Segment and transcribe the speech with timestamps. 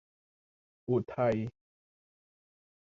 [0.89, 1.37] อุทัย